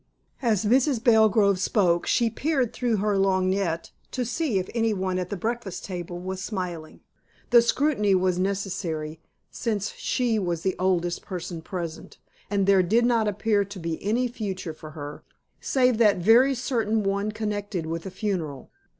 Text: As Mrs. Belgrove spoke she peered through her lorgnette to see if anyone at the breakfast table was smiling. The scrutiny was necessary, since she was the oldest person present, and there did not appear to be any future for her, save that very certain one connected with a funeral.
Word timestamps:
As 0.41 0.65
Mrs. 0.65 1.03
Belgrove 1.03 1.59
spoke 1.59 2.07
she 2.07 2.31
peered 2.31 2.73
through 2.73 2.97
her 2.97 3.19
lorgnette 3.19 3.91
to 4.09 4.25
see 4.25 4.57
if 4.57 4.67
anyone 4.73 5.19
at 5.19 5.29
the 5.29 5.37
breakfast 5.37 5.85
table 5.85 6.17
was 6.17 6.41
smiling. 6.43 7.01
The 7.51 7.61
scrutiny 7.61 8.15
was 8.15 8.39
necessary, 8.39 9.21
since 9.51 9.91
she 9.93 10.39
was 10.39 10.63
the 10.63 10.75
oldest 10.79 11.21
person 11.21 11.61
present, 11.61 12.17
and 12.49 12.65
there 12.65 12.81
did 12.81 13.05
not 13.05 13.27
appear 13.27 13.63
to 13.65 13.77
be 13.79 14.03
any 14.03 14.27
future 14.27 14.73
for 14.73 14.89
her, 14.97 15.23
save 15.59 15.99
that 15.99 16.17
very 16.17 16.55
certain 16.55 17.03
one 17.03 17.31
connected 17.31 17.85
with 17.85 18.07
a 18.07 18.09
funeral. 18.09 18.71